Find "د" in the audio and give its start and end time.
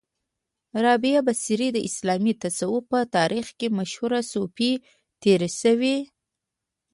1.73-1.77